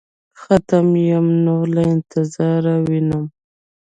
ختم 0.41 0.87
يمه 1.09 1.35
نور 1.45 1.65
له 1.75 1.83
انتظاره 1.93 2.75
وينم. 2.87 3.25